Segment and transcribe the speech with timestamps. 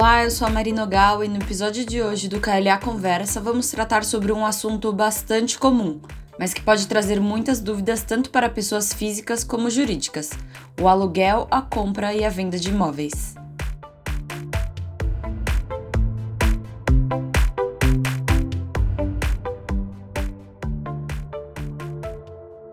[0.00, 3.68] Olá, eu sou a Marina Ogal e no episódio de hoje do KLA Conversa vamos
[3.68, 6.00] tratar sobre um assunto bastante comum,
[6.38, 10.30] mas que pode trazer muitas dúvidas tanto para pessoas físicas como jurídicas:
[10.80, 13.34] o aluguel, a compra e a venda de imóveis.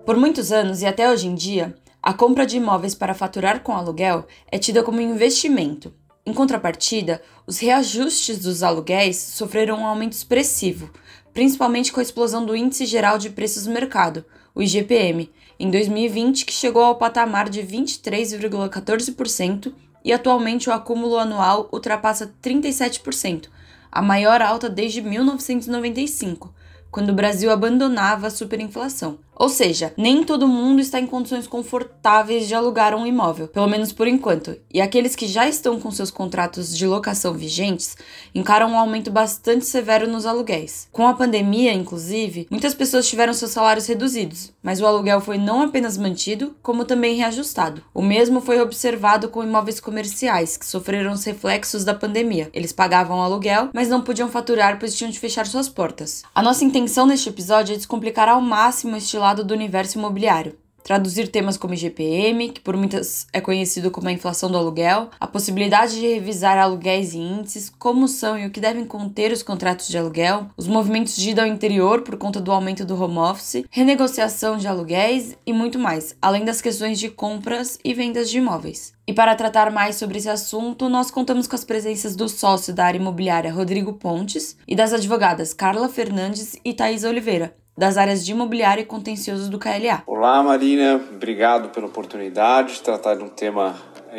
[0.05, 1.73] Por muitos anos e até hoje em dia,
[2.03, 5.91] a compra de imóveis para faturar com aluguel é tida como investimento.
[6.25, 10.89] Em contrapartida, os reajustes dos aluguéis sofreram um aumento expressivo,
[11.31, 14.25] principalmente com a explosão do Índice Geral de Preços do Mercado,
[14.55, 19.71] o IGPM, em 2020, que chegou ao patamar de 23,14%
[20.03, 23.49] e atualmente o acúmulo anual ultrapassa 37%,
[23.91, 26.51] a maior alta desde 1995,
[26.89, 29.19] quando o Brasil abandonava a superinflação.
[29.35, 33.91] Ou seja, nem todo mundo está em condições confortáveis de alugar um imóvel, pelo menos
[33.91, 37.97] por enquanto, e aqueles que já estão com seus contratos de locação vigentes
[38.33, 40.87] encaram um aumento bastante severo nos aluguéis.
[40.91, 45.61] Com a pandemia, inclusive, muitas pessoas tiveram seus salários reduzidos, mas o aluguel foi não
[45.61, 47.83] apenas mantido, como também reajustado.
[47.93, 52.49] O mesmo foi observado com imóveis comerciais, que sofreram os reflexos da pandemia.
[52.53, 56.23] Eles pagavam aluguel, mas não podiam faturar pois tinham de fechar suas portas.
[56.33, 60.55] A nossa intenção neste episódio é descomplicar ao máximo estilo lado do universo imobiliário.
[60.83, 65.25] Traduzir temas como IGPM, que por muitas é conhecido como a inflação do aluguel, a
[65.25, 69.87] possibilidade de revisar aluguéis e índices, como são e o que devem conter os contratos
[69.87, 73.65] de aluguel, os movimentos de ida ao interior por conta do aumento do home office,
[73.71, 78.93] renegociação de aluguéis e muito mais, além das questões de compras e vendas de imóveis.
[79.07, 82.85] E para tratar mais sobre esse assunto, nós contamos com as presenças do sócio da
[82.85, 88.31] área imobiliária Rodrigo Pontes e das advogadas Carla Fernandes e Thaís Oliveira das áreas de
[88.31, 90.03] imobiliário e contencioso do KLA.
[90.07, 90.95] Olá, Marina.
[91.13, 93.75] Obrigado pela oportunidade de tratar de um tema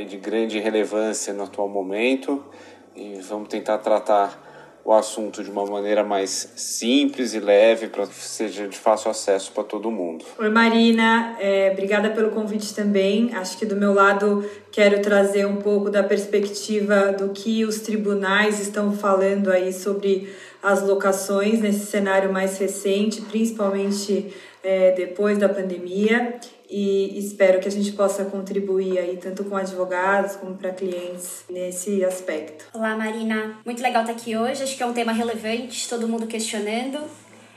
[0.08, 2.44] de grande relevância no atual momento
[2.94, 4.45] e vamos tentar tratar
[4.86, 9.50] o assunto de uma maneira mais simples e leve para que seja de fácil acesso
[9.50, 10.24] para todo mundo.
[10.38, 11.36] Oi, Marina.
[11.40, 13.34] É, obrigada pelo convite também.
[13.34, 18.60] Acho que do meu lado quero trazer um pouco da perspectiva do que os tribunais
[18.60, 20.32] estão falando aí sobre
[20.62, 24.32] as locações nesse cenário mais recente, principalmente
[24.62, 30.36] é, depois da pandemia, e espero que a gente possa contribuir aí tanto com advogados
[30.36, 32.66] como para clientes nesse aspecto.
[32.74, 33.58] Olá, Marina.
[33.64, 34.62] Muito legal estar aqui hoje.
[34.62, 36.98] Acho que é um tema relevante, todo mundo questionando.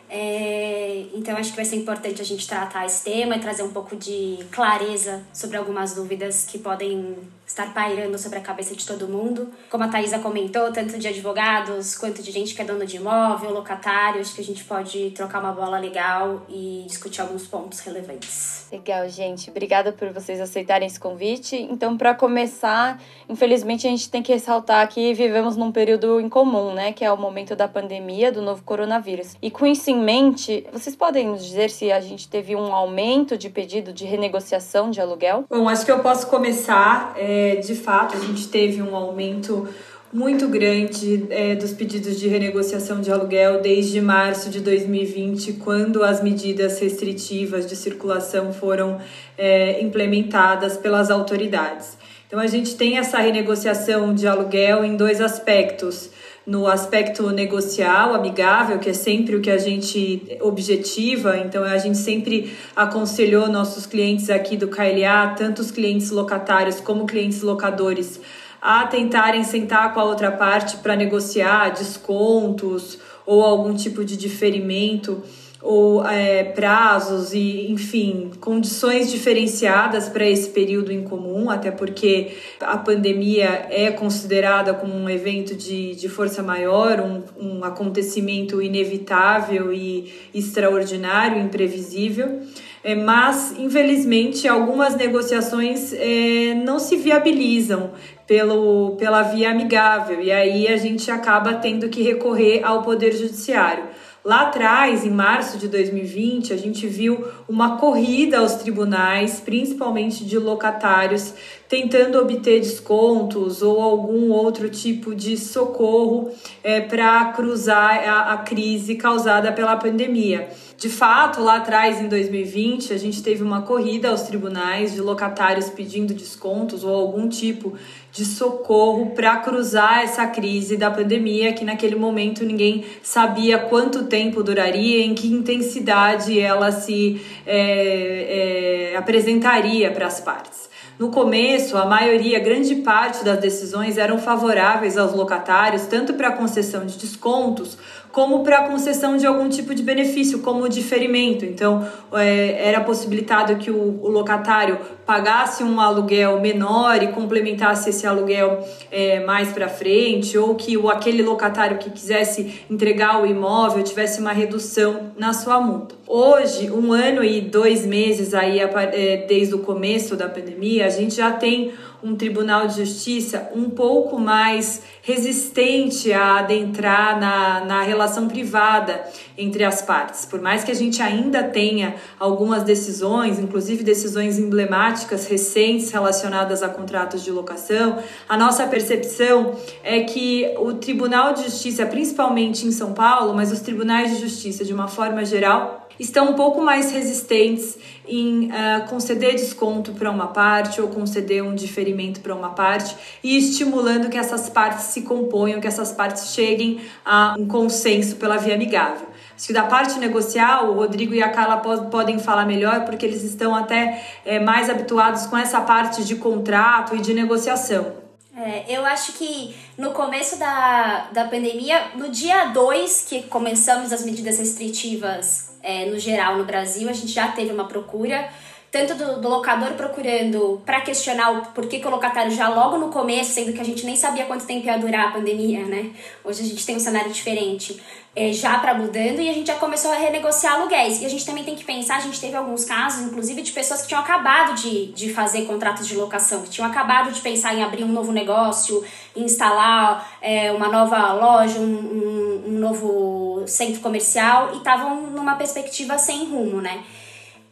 [0.09, 3.71] É, então acho que vai ser importante a gente tratar esse tema e trazer um
[3.71, 7.15] pouco de clareza sobre algumas dúvidas que podem
[7.49, 9.49] estar pairando sobre a cabeça de todo mundo.
[9.71, 13.51] Como a Thaisa comentou, tanto de advogados quanto de gente que é dono de imóvel,
[13.51, 18.67] locatários, que a gente pode trocar uma bola legal e discutir alguns pontos relevantes.
[18.71, 19.49] Legal, gente.
[19.49, 21.55] Obrigada por vocês aceitarem esse convite.
[21.55, 26.93] Então, para começar, infelizmente a gente tem que ressaltar que vivemos num período incomum, né,
[26.93, 29.35] que é o momento da pandemia do novo coronavírus.
[29.41, 33.35] E com isso em mente, vocês podem nos dizer se a gente teve um aumento
[33.35, 35.45] de pedido de renegociação de aluguel?
[35.49, 37.15] Bom, acho que eu posso começar.
[37.17, 39.67] É é, de fato, a gente teve um aumento
[40.11, 46.21] muito grande é, dos pedidos de renegociação de aluguel desde março de 2020, quando as
[46.21, 48.99] medidas restritivas de circulação foram
[49.37, 51.97] é, implementadas pelas autoridades.
[52.27, 56.09] Então, a gente tem essa renegociação de aluguel em dois aspectos
[56.49, 61.37] no aspecto negocial, amigável, que é sempre o que a gente objetiva.
[61.37, 67.05] Então, a gente sempre aconselhou nossos clientes aqui do KLA, tanto os clientes locatários como
[67.05, 68.19] clientes locadores,
[68.59, 75.21] a tentarem sentar com a outra parte para negociar descontos ou algum tipo de diferimento
[75.61, 82.77] ou é, prazos e, enfim, condições diferenciadas para esse período em comum, até porque a
[82.77, 90.13] pandemia é considerada como um evento de, de força maior, um, um acontecimento inevitável e
[90.33, 92.39] extraordinário, imprevisível.
[92.81, 97.91] É, mas, infelizmente, algumas negociações é, não se viabilizam
[98.25, 103.88] pelo, pela via amigável, e aí a gente acaba tendo que recorrer ao Poder Judiciário.
[104.23, 110.37] Lá atrás, em março de 2020, a gente viu uma corrida aos tribunais, principalmente de
[110.37, 111.33] locatários,
[111.69, 116.31] tentando obter descontos ou algum outro tipo de socorro
[116.61, 120.49] é, para cruzar a, a crise causada pela pandemia.
[120.79, 125.69] De fato, lá atrás, em 2020, a gente teve uma corrida aos tribunais de locatários
[125.69, 127.73] pedindo descontos ou algum tipo
[128.13, 134.41] de socorro para cruzar essa crise da pandemia, que naquele momento ninguém sabia quanto tempo
[134.41, 140.69] duraria, em que intensidade ela se é, é, apresentaria para as partes.
[140.99, 146.33] No começo, a maioria, grande parte das decisões eram favoráveis aos locatários, tanto para a
[146.33, 147.77] concessão de descontos
[148.11, 151.45] como para concessão de algum tipo de benefício, como o diferimento.
[151.45, 158.07] Então, é, era possibilitado que o, o, locatário pagasse um aluguel menor e complementasse esse
[158.07, 163.83] aluguel é, mais para frente, ou que o, aquele locatário que quisesse entregar o imóvel
[163.83, 165.95] tivesse uma redução na sua multa.
[166.07, 171.15] Hoje, um ano e dois meses aí, é, desde o começo da pandemia, a gente
[171.15, 171.71] já tem
[172.03, 179.03] um tribunal de justiça um pouco mais resistente a adentrar na, na relação privada
[179.39, 180.25] entre as partes.
[180.25, 186.67] Por mais que a gente ainda tenha algumas decisões, inclusive decisões emblemáticas recentes relacionadas a
[186.67, 187.97] contratos de locação,
[188.27, 193.61] a nossa percepção é que o Tribunal de Justiça, principalmente em São Paulo, mas os
[193.61, 197.77] tribunais de justiça de uma forma geral, estão um pouco mais resistentes
[198.07, 203.37] em uh, conceder desconto para uma parte ou conceder um diferimento para uma parte e
[203.37, 208.55] estimulando que essas partes se componham, que essas partes cheguem a um consenso pela via
[208.55, 209.08] amigável.
[209.39, 211.55] Acho que da parte negocial, o Rodrigo e a Carla
[211.89, 216.93] podem falar melhor, porque eles estão até é, mais habituados com essa parte de contrato
[216.93, 217.93] e de negociação.
[218.35, 224.03] É, eu acho que no começo da, da pandemia, no dia 2 que começamos as
[224.03, 228.27] medidas restritivas é, no geral no Brasil, a gente já teve uma procura
[228.71, 232.89] tanto do, do locador procurando para questionar o porquê que o locatário já logo no
[232.89, 235.91] começo, sendo que a gente nem sabia quanto tempo ia durar a pandemia, né?
[236.23, 237.81] Hoje a gente tem um cenário diferente,
[238.15, 241.01] é, já para mudando e a gente já começou a renegociar aluguéis.
[241.01, 243.81] E a gente também tem que pensar, a gente teve alguns casos, inclusive, de pessoas
[243.81, 247.63] que tinham acabado de, de fazer contratos de locação, que tinham acabado de pensar em
[247.63, 248.83] abrir um novo negócio,
[249.15, 255.97] instalar é, uma nova loja, um, um, um novo centro comercial e estavam numa perspectiva
[255.97, 256.83] sem rumo, né?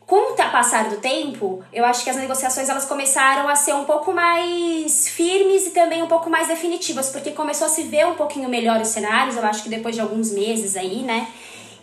[0.08, 3.84] Com o passar do tempo, eu acho que as negociações elas começaram a ser um
[3.84, 8.16] pouco mais firmes e também um pouco mais definitivas, porque começou a se ver um
[8.16, 11.28] pouquinho melhor os cenários, eu acho que depois de alguns meses aí, né?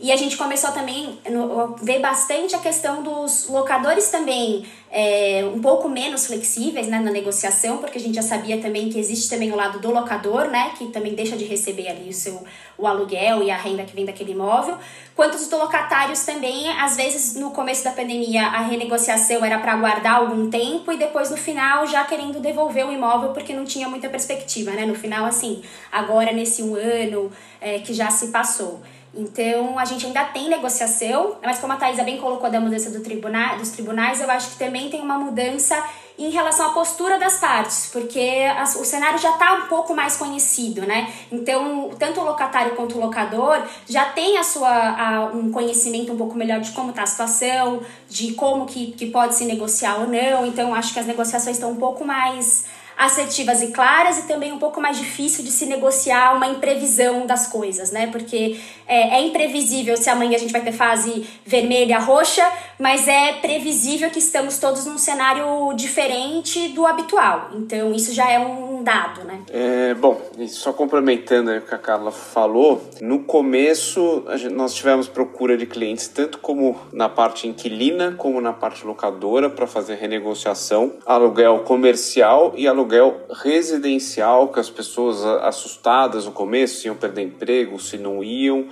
[0.05, 5.63] E a gente começou também a ver bastante a questão dos locadores também é, um
[5.63, 9.51] pouco menos flexíveis né, na negociação, porque a gente já sabia também que existe também
[9.51, 12.45] o lado do locador, né, que também deixa de receber ali o seu
[12.77, 14.77] o aluguel e a renda que vem daquele imóvel,
[15.17, 20.17] quanto os locatários também, às vezes no começo da pandemia a renegociação era para aguardar
[20.17, 24.11] algum tempo e depois no final já querendo devolver o imóvel porque não tinha muita
[24.11, 24.85] perspectiva, né?
[24.85, 28.83] No final, assim, agora nesse um ano é, que já se passou.
[29.17, 33.01] Então, a gente ainda tem negociação, mas como a Thaisa bem colocou da mudança do
[33.01, 35.83] tribunal, dos tribunais, eu acho que também tem uma mudança
[36.17, 38.45] em relação à postura das partes, porque
[38.79, 41.13] o cenário já está um pouco mais conhecido, né?
[41.31, 46.17] Então, tanto o locatário quanto o locador já tem a sua, a, um conhecimento um
[46.17, 50.07] pouco melhor de como está a situação, de como que, que pode se negociar ou
[50.07, 50.47] não.
[50.47, 52.65] Então, acho que as negociações estão um pouco mais
[52.97, 57.47] assertivas e claras e também um pouco mais difícil de se negociar uma imprevisão das
[57.47, 58.07] coisas, né?
[58.09, 62.47] Porque é, é, imprevisível se amanhã a gente vai ter fase vermelha, roxa,
[62.79, 67.51] mas é previsível que estamos todos num cenário diferente do habitual.
[67.55, 69.41] Então isso já é um dado, né?
[69.51, 75.57] É, bom, só complementando o que a Carla falou, no começo gente, nós tivemos procura
[75.57, 81.61] de clientes tanto como na parte inquilina como na parte locadora para fazer renegociação, aluguel
[81.61, 87.97] comercial e aluguel aluguel residencial, que as pessoas assustadas no começo iam perder emprego, se
[87.97, 88.67] não iam,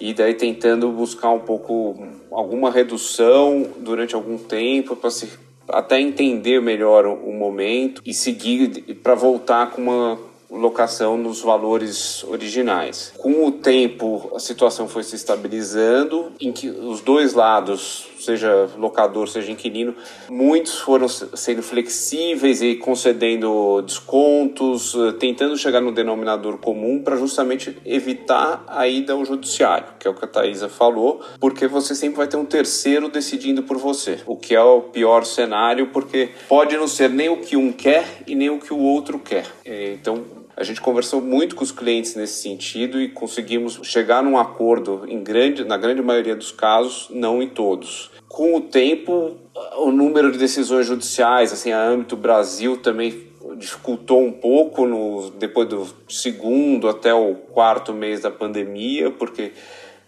[0.00, 1.96] e daí tentando buscar um pouco
[2.30, 5.30] alguma redução durante algum tempo para se
[5.68, 10.18] até entender melhor o momento e seguir para voltar com uma
[10.50, 13.12] locação nos valores originais.
[13.16, 19.28] Com o tempo, a situação foi se estabilizando, em que os dois lados, seja locador,
[19.28, 19.94] seja inquilino,
[20.28, 27.76] muitos foram sendo flexíveis e concedendo descontos, eh, tentando chegar no denominador comum para justamente
[27.84, 32.18] evitar a ida ao judiciário, que é o que a Thaisa falou, porque você sempre
[32.18, 36.76] vai ter um terceiro decidindo por você, o que é o pior cenário, porque pode
[36.76, 39.46] não ser nem o que um quer e nem o que o outro quer.
[39.64, 40.24] Eh, então,
[40.62, 45.20] a gente conversou muito com os clientes nesse sentido e conseguimos chegar num acordo em
[45.20, 48.12] grande, na grande maioria dos casos, não em todos.
[48.28, 49.36] Com o tempo,
[49.78, 53.26] o número de decisões judiciais, assim, a âmbito Brasil também
[53.56, 59.50] dificultou um pouco no, depois do segundo até o quarto mês da pandemia, porque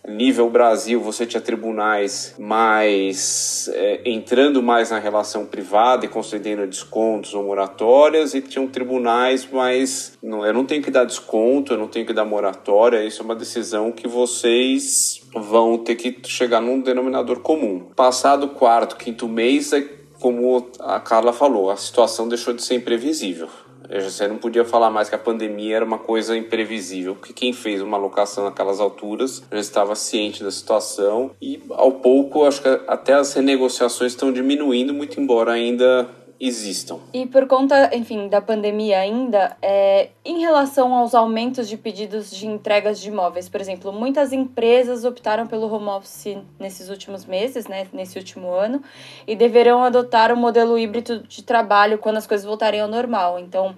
[0.07, 7.35] nível Brasil, você tinha tribunais mais é, entrando mais na relação privada e concedendo descontos
[7.35, 10.19] ou moratórias, e tinham tribunais mais.
[10.23, 13.25] Não, eu não tenho que dar desconto, eu não tenho que dar moratória, isso é
[13.25, 17.89] uma decisão que vocês vão ter que chegar num denominador comum.
[17.97, 22.77] Passado o quarto, quinto mês, é como a Carla falou, a situação deixou de ser
[22.77, 23.49] imprevisível.
[23.89, 27.83] Você não podia falar mais que a pandemia era uma coisa imprevisível, porque quem fez
[27.83, 33.15] uma alocação naquelas alturas já estava ciente da situação e, ao pouco, acho que até
[33.15, 36.09] as renegociações estão diminuindo, muito embora ainda
[36.47, 36.99] existam.
[37.13, 42.47] E por conta, enfim, da pandemia ainda, é, em relação aos aumentos de pedidos de
[42.47, 47.87] entregas de imóveis, por exemplo, muitas empresas optaram pelo home office nesses últimos meses, né,
[47.93, 48.83] nesse último ano,
[49.27, 53.39] e deverão adotar o um modelo híbrido de trabalho quando as coisas voltarem ao normal.
[53.39, 53.75] Então,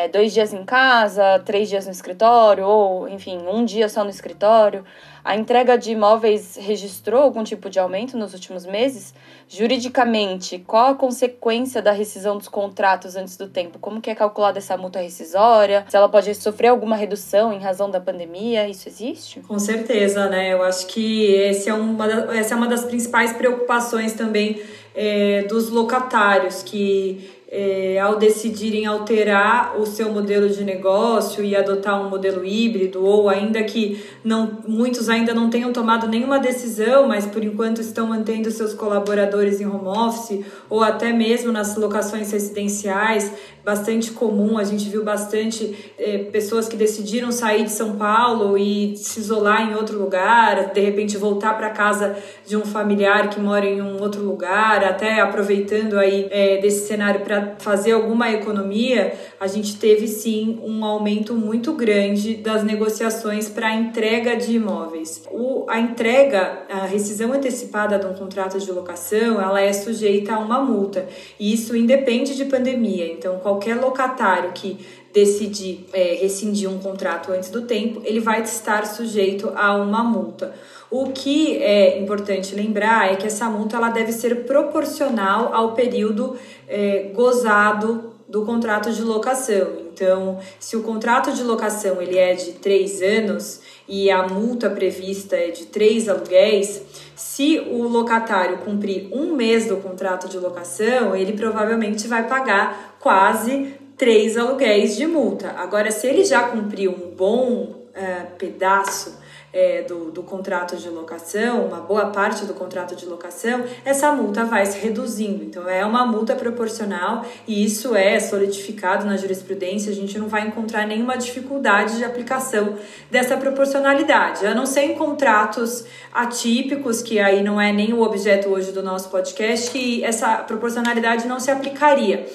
[0.00, 4.10] é, dois dias em casa, três dias no escritório, ou, enfim, um dia só no
[4.10, 4.84] escritório.
[5.22, 9.12] A entrega de imóveis registrou algum tipo de aumento nos últimos meses?
[9.46, 13.78] Juridicamente, qual a consequência da rescisão dos contratos antes do tempo?
[13.78, 15.84] Como que é calculada essa multa rescisória?
[15.88, 18.66] Se ela pode sofrer alguma redução em razão da pandemia?
[18.66, 19.40] Isso existe?
[19.40, 20.54] Com certeza, né?
[20.54, 24.62] Eu acho que esse é uma essa é uma das principais preocupações também
[24.94, 32.00] é, dos locatários, que é, ao decidirem alterar o seu modelo de negócio e adotar
[32.00, 37.26] um modelo híbrido, ou ainda que não, muitos ainda não tenham tomado nenhuma decisão, mas
[37.26, 43.32] por enquanto estão mantendo seus colaboradores em home office, ou até mesmo nas locações residenciais,
[43.64, 48.96] bastante comum, a gente viu bastante é, pessoas que decidiram sair de São Paulo e
[48.96, 52.16] se isolar em outro lugar, de repente voltar para casa
[52.46, 57.20] de um familiar que mora em um outro lugar, até aproveitando aí é, desse cenário
[57.20, 63.74] para fazer alguma economia, a gente teve sim um aumento muito grande das negociações para
[63.74, 65.22] entrega de imóveis.
[65.30, 70.38] O, a entrega, a rescisão antecipada de um contrato de locação, ela é sujeita a
[70.38, 73.12] uma multa, e isso independe de pandemia.
[73.12, 74.78] Então, qualquer locatário que
[75.12, 80.54] decidir é, rescindir um contrato antes do tempo, ele vai estar sujeito a uma multa.
[80.90, 86.36] O que é importante lembrar é que essa multa ela deve ser proporcional ao período
[86.66, 89.68] é, gozado do contrato de locação.
[89.92, 95.36] Então, se o contrato de locação ele é de três anos e a multa prevista
[95.36, 96.82] é de três aluguéis,
[97.14, 103.74] se o locatário cumprir um mês do contrato de locação, ele provavelmente vai pagar quase
[103.96, 105.50] três aluguéis de multa.
[105.56, 109.19] Agora, se ele já cumpriu um bom uh, pedaço
[109.52, 114.44] é, do, do contrato de locação, uma boa parte do contrato de locação, essa multa
[114.44, 115.42] vai se reduzindo.
[115.42, 119.90] Então, é uma multa proporcional e isso é solidificado na jurisprudência.
[119.90, 122.76] A gente não vai encontrar nenhuma dificuldade de aplicação
[123.10, 128.48] dessa proporcionalidade, a não ser em contratos atípicos, que aí não é nem o objeto
[128.48, 132.26] hoje do nosso podcast, que essa proporcionalidade não se aplicaria.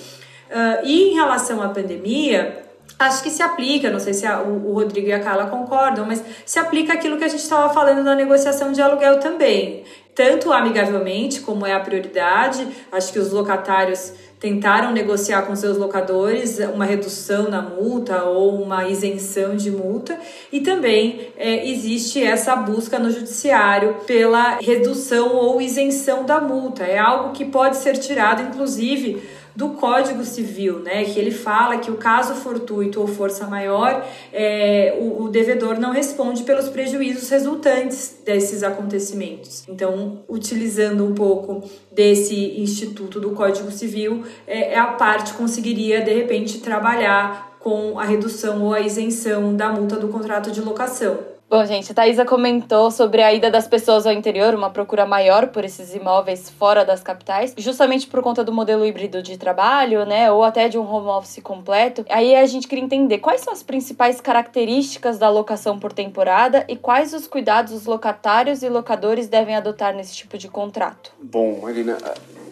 [0.49, 2.64] Uh, e em relação à pandemia,
[2.97, 6.05] acho que se aplica, não sei se a, o, o, Rodrigo e a Carla concordam,
[6.05, 9.83] mas se aplica aquilo que a gente estava falando na negociação de aluguel também.
[10.13, 16.59] Tanto amigavelmente, como é a prioridade, acho que os locatários tentaram negociar com seus locadores
[16.73, 20.17] uma redução na multa ou uma isenção de multa,
[20.51, 26.83] e também é, existe essa busca no judiciário pela redução ou isenção da multa.
[26.83, 29.21] É algo que pode ser tirado, inclusive,
[29.55, 34.97] do Código Civil, né, que ele fala que o caso fortuito ou força maior, é,
[34.99, 39.63] o, o devedor não responde pelos prejuízos resultantes desses acontecimentos.
[39.67, 46.59] Então, utilizando um pouco desse instituto do Código Civil, é, a parte conseguiria de repente
[46.59, 51.34] trabalhar com a redução ou a isenção da multa do contrato de locação.
[51.55, 55.47] Bom, gente, a Thaisa comentou sobre a ida das pessoas ao interior, uma procura maior
[55.47, 60.29] por esses imóveis fora das capitais, justamente por conta do modelo híbrido de trabalho, né,
[60.29, 62.05] ou até de um home office completo.
[62.09, 66.75] Aí a gente queria entender quais são as principais características da locação por temporada e
[66.75, 71.13] quais os cuidados os locatários e locadores devem adotar nesse tipo de contrato.
[71.21, 71.97] Bom, Marina,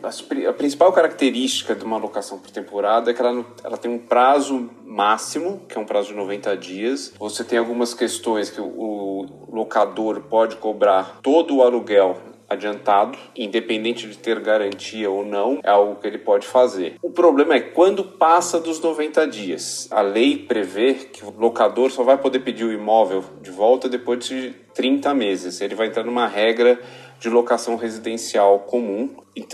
[0.03, 4.69] a principal característica de uma locação por temporada é que ela, ela tem um prazo
[4.85, 7.13] máximo, que é um prazo de 90 dias.
[7.17, 12.17] Você tem algumas questões que o locador pode cobrar todo o aluguel
[12.53, 16.95] adiantado, independente de ter garantia ou não, é algo que ele pode fazer.
[17.01, 19.87] O problema é quando passa dos 90 dias.
[19.91, 24.25] A lei prevê que o locador só vai poder pedir o imóvel de volta depois
[24.25, 25.61] de 30 meses.
[25.61, 26.79] Ele vai entrar numa regra
[27.23, 29.09] de locação residencial comum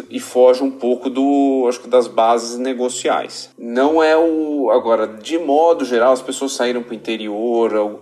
[0.10, 3.52] e, foge um pouco do acho que das bases negociais.
[3.60, 8.00] Não é o agora de modo geral as pessoas saíram para o interior.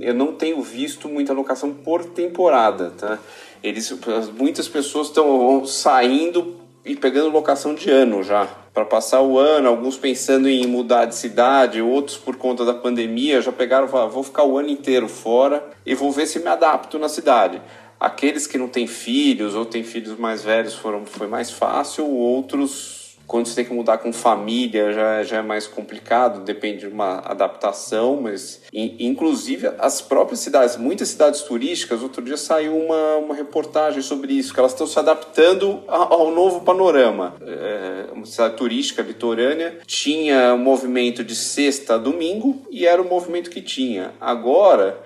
[0.00, 3.20] Eu não tenho visto muita locação por temporada, tá?
[3.62, 3.96] Eles
[4.36, 9.96] muitas pessoas estão saindo e pegando locação de ano já para passar o ano, alguns
[9.96, 14.58] pensando em mudar de cidade, outros por conta da pandemia já pegaram, vou ficar o
[14.58, 17.62] ano inteiro fora e vou ver se me adapto na cidade.
[18.00, 22.98] Aqueles que não têm filhos ou têm filhos mais velhos foram, foi mais fácil, outros
[23.28, 27.18] quando você tem que mudar com família já, já é mais complicado, depende de uma
[27.18, 34.00] adaptação, mas inclusive as próprias cidades, muitas cidades turísticas, outro dia saiu uma, uma reportagem
[34.00, 37.34] sobre isso, que elas estão se adaptando ao novo panorama.
[37.46, 43.50] É, uma cidade turística litorânea tinha movimento de sexta a domingo e era o movimento
[43.50, 44.12] que tinha.
[44.18, 44.98] Agora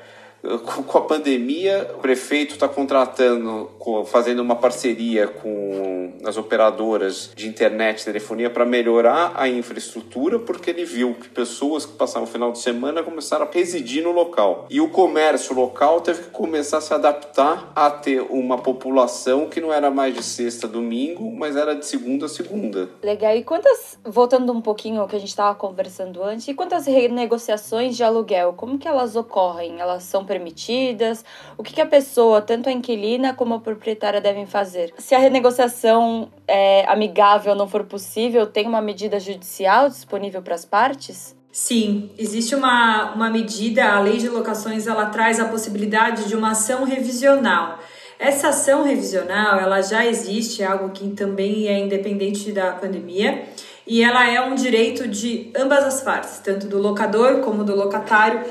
[0.42, 3.70] com a pandemia, o prefeito está contratando,
[4.06, 10.70] fazendo uma parceria com as operadoras de internet e telefonia para melhorar a infraestrutura, porque
[10.70, 14.66] ele viu que pessoas que passavam o final de semana começaram a residir no local.
[14.68, 19.60] E o comércio local teve que começar a se adaptar a ter uma população que
[19.60, 22.88] não era mais de sexta a domingo, mas era de segunda a segunda.
[23.02, 23.36] Legal.
[23.36, 27.96] E quantas, voltando um pouquinho ao que a gente estava conversando antes, e quantas renegociações
[27.96, 29.80] de aluguel, como que elas ocorrem?
[29.80, 31.22] Elas são permitidas?
[31.58, 34.94] O que, que a pessoa, tanto a inquilina como a proprietária, devem fazer?
[34.96, 40.64] Se a renegociação é, amigável não for possível, tem uma medida judicial disponível para as
[40.64, 41.36] partes?
[41.50, 46.52] Sim, existe uma, uma medida, a lei de locações, ela traz a possibilidade de uma
[46.52, 47.78] ação revisional.
[48.18, 53.42] Essa ação revisional, ela já existe, é algo que também é independente da pandemia,
[53.86, 58.42] e ela é um direito de ambas as partes, tanto do locador como do locatário.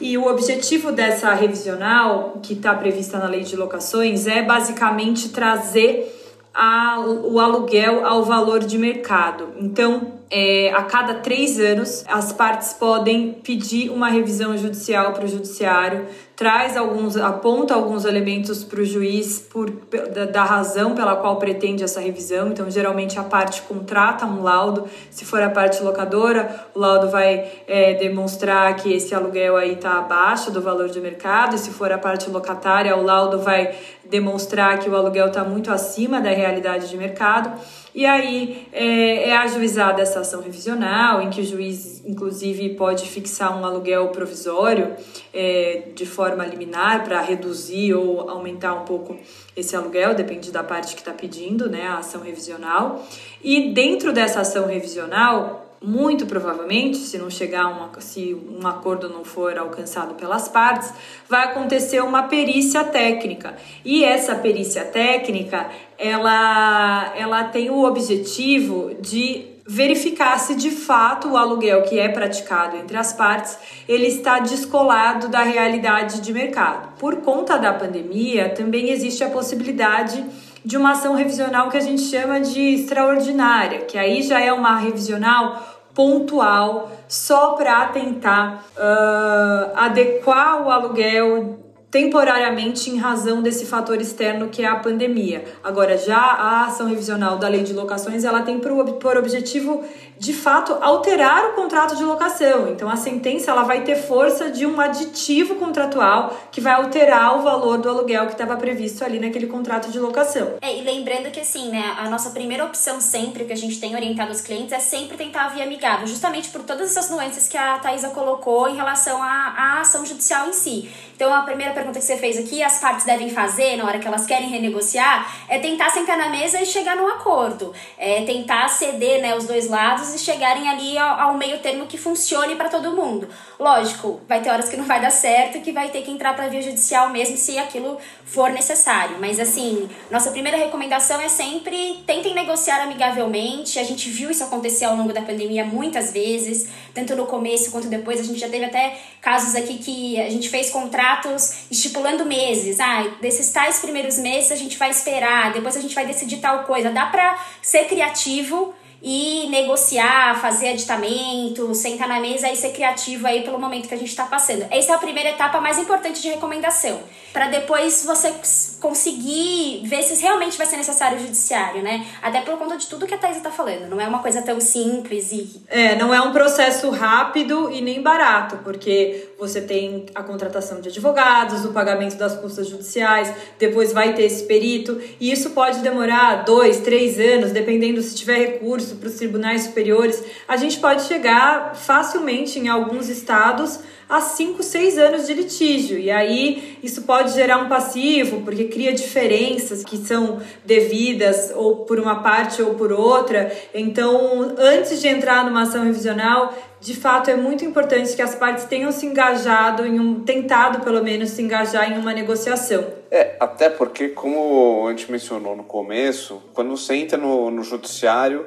[0.00, 6.17] E o objetivo dessa revisional, que está prevista na lei de locações, é basicamente trazer
[6.54, 9.48] a, o aluguel ao valor de mercado.
[9.58, 15.28] Então, é, a cada três anos, as partes podem pedir uma revisão judicial para o
[15.28, 19.70] judiciário, traz alguns, aponta alguns elementos para o juiz por,
[20.14, 22.48] da, da, razão pela qual pretende essa revisão.
[22.48, 24.84] Então, geralmente a parte contrata um laudo.
[25.10, 29.98] Se for a parte locadora, o laudo vai é, demonstrar que esse aluguel aí está
[29.98, 31.56] abaixo do valor de mercado.
[31.56, 33.74] Se for a parte locatária, o laudo vai
[34.10, 37.60] demonstrar que o aluguel está muito acima da realidade de mercado.
[37.94, 43.60] E aí é, é ajuizada essa ação revisional, em que o juiz, inclusive, pode fixar
[43.60, 44.94] um aluguel provisório
[45.32, 49.16] é, de forma liminar para reduzir ou aumentar um pouco
[49.56, 53.04] esse aluguel, depende da parte que está pedindo né, a ação revisional.
[53.42, 59.24] E dentro dessa ação revisional, muito provavelmente, se não chegar uma, se um acordo não
[59.24, 60.92] for alcançado pelas partes,
[61.28, 63.56] vai acontecer uma perícia técnica.
[63.84, 71.36] E essa perícia técnica, ela, ela tem o objetivo de verificar se de fato o
[71.36, 76.96] aluguel que é praticado entre as partes ele está descolado da realidade de mercado.
[76.98, 80.24] Por conta da pandemia, também existe a possibilidade
[80.68, 84.76] de uma ação revisional que a gente chama de extraordinária, que aí já é uma
[84.76, 91.58] revisional pontual só para tentar uh, adequar o aluguel
[91.90, 95.42] temporariamente em razão desse fator externo que é a pandemia.
[95.64, 99.82] Agora, já a ação revisional da lei de locações, ela tem por, por objetivo
[100.18, 102.68] de fato alterar o contrato de locação.
[102.68, 107.42] Então a sentença ela vai ter força de um aditivo contratual que vai alterar o
[107.42, 110.54] valor do aluguel que estava previsto ali naquele contrato de locação.
[110.60, 113.94] É, e lembrando que assim, né, a nossa primeira opção sempre que a gente tem
[113.94, 117.56] orientado os clientes é sempre tentar a via amigável, justamente por todas essas nuances que
[117.56, 120.90] a Thaisa colocou em relação à, à ação judicial em si.
[121.14, 124.06] Então a primeira pergunta que você fez aqui, as partes devem fazer na hora que
[124.06, 127.72] elas querem renegociar, é tentar sentar na mesa e chegar num acordo.
[127.96, 131.98] É tentar ceder né, os dois lados e chegarem ali ao, ao meio termo que
[131.98, 133.28] funcione para todo mundo.
[133.58, 136.48] Lógico, vai ter horas que não vai dar certo, que vai ter que entrar para
[136.48, 139.16] via judicial mesmo se aquilo for necessário.
[139.18, 143.78] Mas assim, nossa primeira recomendação é sempre tentem negociar amigavelmente.
[143.78, 147.88] A gente viu isso acontecer ao longo da pandemia muitas vezes, tanto no começo quanto
[147.88, 148.20] depois.
[148.20, 152.80] A gente já teve até casos aqui que a gente fez contratos estipulando meses.
[152.80, 156.64] Ah, desses tais primeiros meses a gente vai esperar, depois a gente vai decidir tal
[156.64, 156.90] coisa.
[156.90, 163.42] Dá para ser criativo e negociar, fazer aditamento, sentar na mesa e ser criativo aí
[163.42, 164.66] pelo momento que a gente está passando.
[164.70, 167.00] Essa é a primeira etapa mais importante de recomendação,
[167.32, 168.34] para depois você
[168.80, 172.04] conseguir ver se realmente vai ser necessário o judiciário, né?
[172.20, 174.60] Até por conta de tudo que a Thais está falando, não é uma coisa tão
[174.60, 175.62] simples e...
[175.68, 180.88] É, não é um processo rápido e nem barato, porque você tem a contratação de
[180.88, 186.44] advogados, o pagamento das custas judiciais, depois vai ter esse perito, e isso pode demorar
[186.44, 188.58] dois, três anos, dependendo se tiver
[188.88, 190.22] recurso para os tribunais superiores.
[190.46, 195.98] A gente pode chegar facilmente em alguns estados a 5, 6 anos de litígio.
[195.98, 202.00] E aí isso pode gerar um passivo, porque cria diferenças que são devidas ou por
[202.00, 203.52] uma parte ou por outra.
[203.74, 208.64] Então, antes de entrar numa ação revisional, de fato é muito importante que as partes
[208.64, 212.86] tenham se engajado em um tentado pelo menos se engajar em uma negociação.
[213.10, 218.46] É, até porque como a gente mencionou no começo, quando você entra no, no judiciário,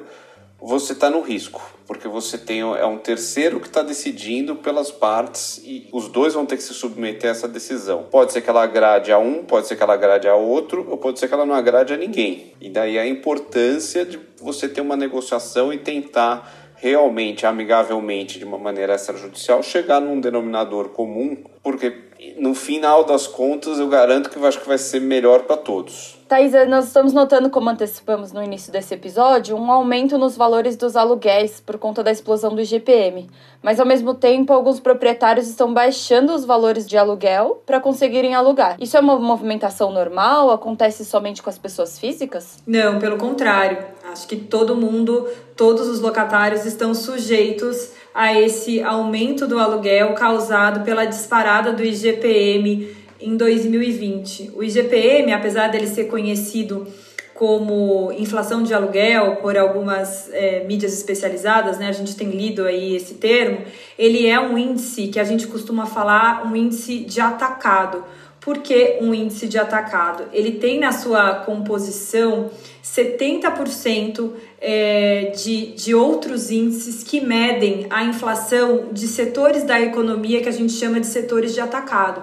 [0.62, 5.60] você está no risco, porque você tem é um terceiro que está decidindo pelas partes
[5.64, 8.04] e os dois vão ter que se submeter a essa decisão.
[8.10, 10.96] Pode ser que ela agrade a um, pode ser que ela agrade a outro, ou
[10.96, 12.52] pode ser que ela não agrade a ninguém.
[12.60, 18.58] E daí a importância de você ter uma negociação e tentar realmente, amigavelmente, de uma
[18.58, 21.90] maneira extrajudicial, chegar num denominador comum, porque
[22.36, 26.20] no final das contas eu garanto que eu acho que vai ser melhor para todos.
[26.28, 30.96] Thais, nós estamos notando, como antecipamos no início desse episódio, um aumento nos valores dos
[30.96, 33.28] aluguéis por conta da explosão do IGPM.
[33.62, 38.76] Mas, ao mesmo tempo, alguns proprietários estão baixando os valores de aluguel para conseguirem alugar.
[38.80, 40.50] Isso é uma movimentação normal?
[40.50, 42.62] Acontece somente com as pessoas físicas?
[42.66, 43.78] Não, pelo contrário.
[44.10, 50.84] Acho que todo mundo, todos os locatários estão sujeitos a esse aumento do aluguel causado
[50.84, 52.88] pela disparada do IGPM
[53.20, 54.52] em 2020.
[54.54, 56.86] O IGPM, apesar dele ser conhecido
[57.34, 61.88] como inflação de aluguel por algumas é, mídias especializadas, né?
[61.88, 63.62] A gente tem lido aí esse termo.
[63.98, 68.04] Ele é um índice que a gente costuma falar um índice de atacado.
[68.40, 70.24] Por que um índice de atacado?
[70.32, 72.50] Ele tem na sua composição
[72.82, 80.48] 70% é, de, de outros índices que medem a inflação de setores da economia que
[80.48, 82.22] a gente chama de setores de atacado.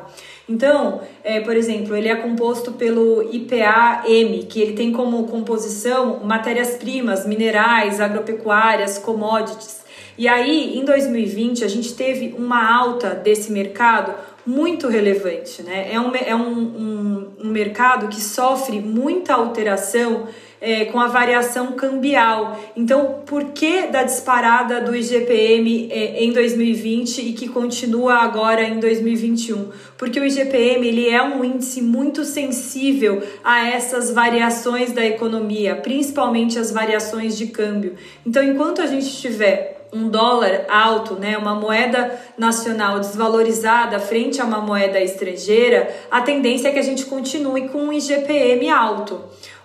[0.50, 7.26] Então, é, por exemplo, ele é composto pelo IPA-M, que ele tem como composição matérias-primas,
[7.26, 9.80] minerais, agropecuárias, commodities.
[10.18, 14.14] E aí, em 2020, a gente teve uma alta desse mercado
[14.46, 15.62] muito relevante.
[15.62, 15.94] Né?
[15.94, 20.28] É, um, é um, um, um mercado que sofre muita alteração
[20.62, 22.60] é, com a variação cambial.
[22.76, 28.80] Então, por que da disparada do IGPM é, em 2020 e que continua agora em
[28.80, 29.70] 2021?
[29.98, 36.60] Porque o IGPM ele é um índice muito sensível a essas variações da economia, principalmente
[36.60, 37.96] as variações de câmbio.
[38.26, 44.46] Então, enquanto a gente tiver um dólar alto, né, uma moeda nacional desvalorizada frente a
[44.46, 49.20] uma moeda estrangeira, a tendência é que a gente continue com um IGPM alto.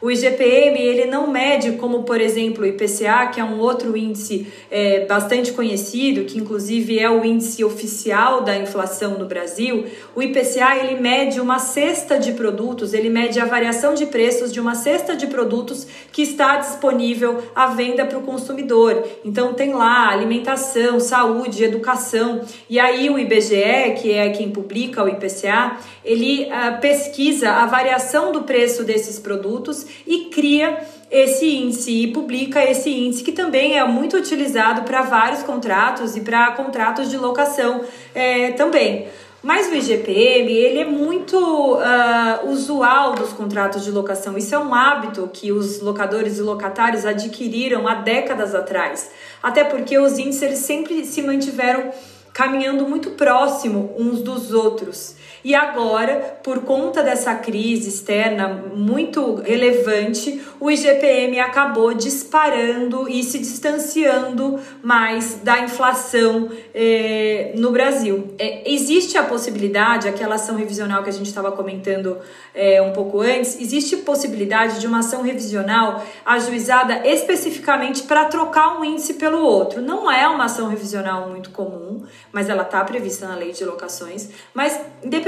[0.05, 4.47] O IGPM ele não mede como, por exemplo, o IPCA, que é um outro índice
[4.71, 9.87] é, bastante conhecido, que inclusive é o índice oficial da inflação no Brasil.
[10.15, 14.61] O IPCA ele mede uma cesta de produtos, ele mede a variação de preços de
[14.61, 19.09] uma cesta de produtos que está disponível à venda para o consumidor.
[19.25, 22.43] Então tem lá alimentação, saúde, educação.
[22.69, 28.33] E aí o IBGE, que é quem publica o IPCA, ele uh, pesquisa a variação
[28.33, 30.79] do preço desses produtos e cria
[31.11, 36.21] esse índice e publica esse índice que também é muito utilizado para vários contratos e
[36.21, 37.83] para contratos de locação
[38.15, 39.07] é, também.
[39.45, 41.37] Mas o IGPM, ele é muito
[41.75, 44.39] uh, usual dos contratos de locação.
[44.39, 49.11] Isso é um hábito que os locadores e locatários adquiriram há décadas atrás.
[49.43, 51.91] Até porque os índices eles sempre se mantiveram
[52.33, 55.15] caminhando muito próximo uns dos outros.
[55.45, 63.39] E agora, por conta dessa crise externa muito relevante, o IGPM acabou disparando e se
[63.39, 68.35] distanciando mais da inflação eh, no Brasil.
[68.39, 72.17] É, existe a possibilidade, aquela ação revisional que a gente estava comentando
[72.55, 78.85] eh, um pouco antes, existe possibilidade de uma ação revisional ajuizada especificamente para trocar um
[78.85, 79.83] índice pelo outro.
[79.83, 82.03] Não é uma ação revisional muito comum,
[82.33, 84.31] mas ela está prevista na lei de locações.
[84.55, 84.81] Mas,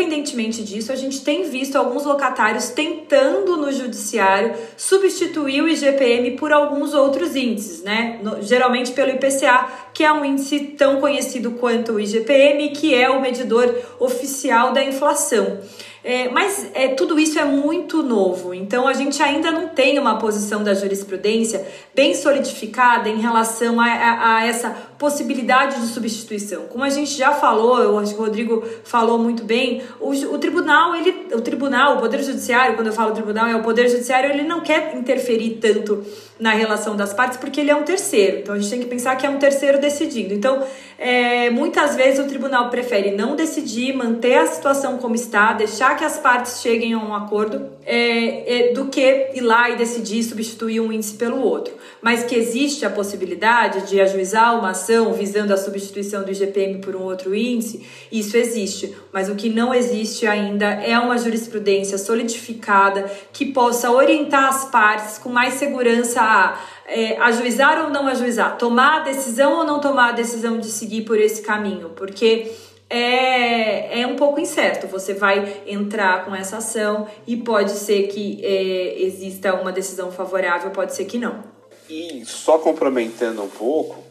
[0.06, 6.52] independentemente disso, a gente tem visto alguns locatários tentando no judiciário substituir o IGPM por
[6.52, 8.20] alguns outros índices, né?
[8.22, 13.10] No, geralmente pelo IPCA, que é um índice tão conhecido quanto o IGPM, que é
[13.10, 15.60] o medidor oficial da inflação.
[16.08, 20.20] É, mas é, tudo isso é muito novo, então a gente ainda não tem uma
[20.20, 26.64] posição da jurisprudência bem solidificada em relação a, a, a essa possibilidade de substituição.
[26.64, 30.38] Como a gente já falou, eu acho que o Rodrigo falou muito bem, o, o
[30.38, 34.30] tribunal, ele, o tribunal, o poder judiciário, quando eu falo tribunal, é o poder judiciário,
[34.30, 36.04] ele não quer interferir tanto
[36.38, 38.38] na relação das partes, porque ele é um terceiro.
[38.38, 40.34] Então a gente tem que pensar que é um terceiro decidindo.
[40.34, 40.62] Então,
[40.98, 46.04] é, muitas vezes o tribunal prefere não decidir, manter a situação como está, deixar que
[46.04, 50.80] as partes cheguem a um acordo, é, é, do que ir lá e decidir substituir
[50.80, 51.74] um índice pelo outro.
[52.06, 56.94] Mas que existe a possibilidade de ajuizar uma ação visando a substituição do IGPM por
[56.94, 58.96] um outro índice, isso existe.
[59.12, 65.18] Mas o que não existe ainda é uma jurisprudência solidificada que possa orientar as partes
[65.18, 70.10] com mais segurança a é, ajuizar ou não ajuizar, tomar a decisão ou não tomar
[70.10, 72.52] a decisão de seguir por esse caminho, porque
[72.88, 74.86] é, é um pouco incerto.
[74.86, 80.70] Você vai entrar com essa ação e pode ser que é, exista uma decisão favorável,
[80.70, 81.55] pode ser que não.
[81.88, 84.02] E só complementando um pouco,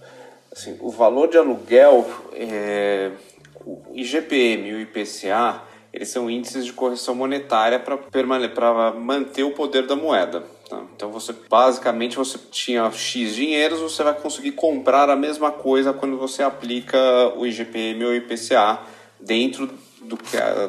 [0.51, 3.11] assim, o valor de aluguel, é,
[3.65, 5.61] o IGPM e o IPCA,
[5.91, 10.43] eles são índices de correção monetária para manter o poder da moeda.
[10.69, 10.81] Tá?
[10.95, 16.17] Então você basicamente você tinha X dinheiros, você vai conseguir comprar a mesma coisa quando
[16.17, 16.97] você aplica
[17.37, 18.79] o IGPM ou o IPCA
[19.19, 19.67] dentro
[20.01, 20.17] do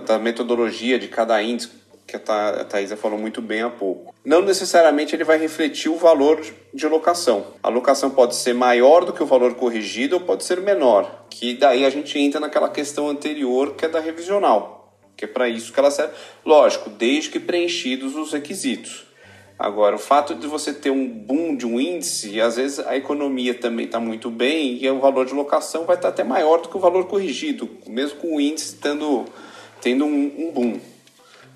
[0.07, 1.71] da metodologia de cada índice
[2.07, 4.15] que a Thaisa falou muito bem há pouco.
[4.25, 6.41] Não necessariamente ele vai refletir o valor
[6.73, 7.49] de locação.
[7.63, 11.55] A locação pode ser maior do que o valor corrigido ou pode ser menor, que
[11.55, 15.73] daí a gente entra naquela questão anterior que é da revisional, que é para isso
[15.73, 16.15] que ela serve.
[16.45, 19.05] Lógico, desde que preenchidos os requisitos.
[19.59, 23.55] Agora, o fato de você ter um boom de um índice, às vezes a economia
[23.55, 26.69] também está muito bem, e o valor de locação vai estar tá até maior do
[26.69, 29.25] que o valor corrigido, mesmo com o índice tendo,
[29.81, 30.79] tendo um, um boom.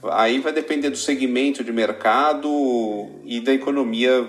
[0.05, 2.49] Aí vai depender do segmento de mercado
[3.25, 4.29] e da economia